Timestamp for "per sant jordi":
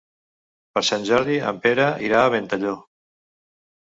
0.77-1.35